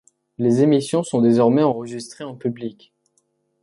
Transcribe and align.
Les 0.39 0.63
émissions 0.63 1.03
sont 1.03 1.21
désormais 1.21 1.61
enregistrées 1.61 2.23
en 2.23 2.35
public. 2.35 2.91